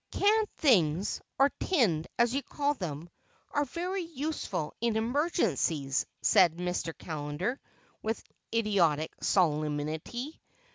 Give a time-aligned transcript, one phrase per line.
[0.09, 6.91] "Canned things—or tinned, as you call them—are very useful in emergencies," said Mr.
[6.97, 7.59] Callender
[8.01, 10.41] with idiotic solemnity.